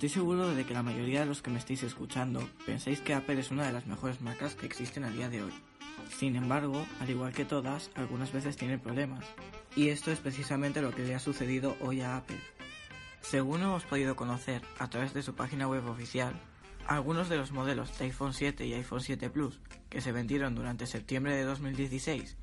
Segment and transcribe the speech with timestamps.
[0.00, 3.38] Estoy seguro de que la mayoría de los que me estáis escuchando pensáis que Apple
[3.38, 5.52] es una de las mejores marcas que existen a día de hoy.
[6.16, 9.26] Sin embargo, al igual que todas, algunas veces tiene problemas.
[9.76, 12.40] Y esto es precisamente lo que le ha sucedido hoy a Apple.
[13.20, 16.32] Según hemos podido conocer a través de su página web oficial,
[16.86, 20.86] algunos de los modelos de iPhone 7 y iPhone 7 Plus que se vendieron durante
[20.86, 22.38] septiembre de 2016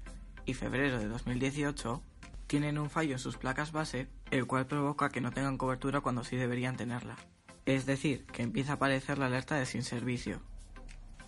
[0.46, 2.04] y febrero de 2018
[2.46, 6.24] tienen un fallo en sus placas base, el cual provoca que no tengan cobertura cuando
[6.24, 7.18] sí deberían tenerla.
[7.68, 10.40] Es decir, que empieza a aparecer la alerta de sin servicio.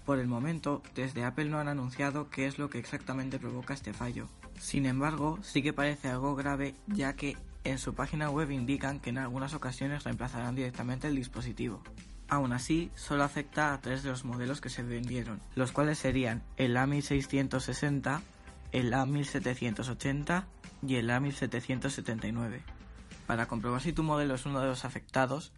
[0.05, 3.91] Por el momento, desde Apple no han anunciado qué es lo que exactamente provoca este
[3.91, 4.29] fallo.
[4.57, 9.09] Sin embargo, sí que parece algo grave ya que en su página web indican que
[9.09, 11.83] en algunas ocasiones reemplazarán directamente el dispositivo.
[12.29, 16.41] Aún así, solo afecta a tres de los modelos que se vendieron, los cuales serían
[16.55, 18.21] el A1660,
[18.71, 20.45] el A1780
[20.87, 22.61] y el A1779.
[23.27, 25.51] Para comprobar si tu modelo es uno de los afectados,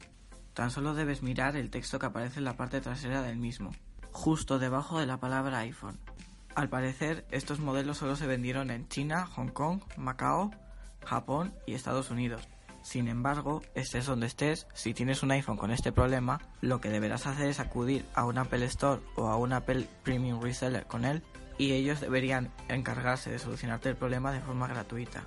[0.54, 3.72] tan solo debes mirar el texto que aparece en la parte trasera del mismo,
[4.12, 6.00] justo debajo de la palabra iPhone.
[6.56, 10.52] Al parecer, estos modelos solo se vendieron en China, Hong Kong, Macao,
[11.06, 12.48] Japón y Estados Unidos.
[12.84, 17.28] Sin embargo, estés donde estés, si tienes un iPhone con este problema, lo que deberás
[17.28, 21.22] hacer es acudir a un Apple Store o a un Apple Premium Reseller con él
[21.58, 25.24] y ellos deberían encargarse de solucionarte el problema de forma gratuita.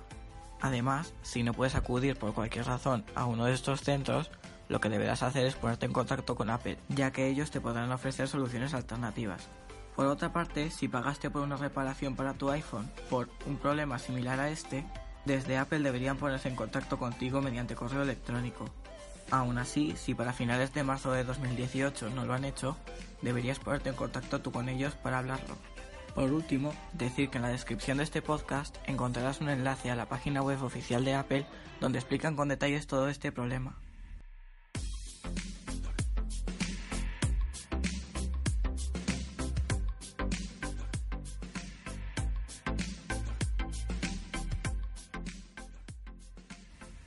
[0.61, 4.29] Además, si no puedes acudir por cualquier razón a uno de estos centros,
[4.67, 7.91] lo que deberás hacer es ponerte en contacto con Apple, ya que ellos te podrán
[7.91, 9.47] ofrecer soluciones alternativas.
[9.95, 14.39] Por otra parte, si pagaste por una reparación para tu iPhone por un problema similar
[14.39, 14.85] a este,
[15.23, 18.65] desde Apple deberían ponerse en contacto contigo mediante correo electrónico.
[19.31, 22.77] Aún así, si para finales de marzo de 2018 no lo han hecho,
[23.21, 25.55] deberías ponerte en contacto tú con ellos para hablarlo.
[26.13, 30.07] Por último, decir que en la descripción de este podcast encontrarás un enlace a la
[30.07, 31.45] página web oficial de Apple
[31.81, 33.75] donde explican con detalles todo este problema.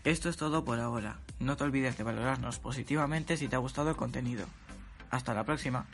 [0.05, 1.19] Esto es todo por ahora.
[1.41, 4.47] No te olvides de valorarnos positivamente si te ha gustado el contenido.
[5.11, 5.87] Hasta la próxima.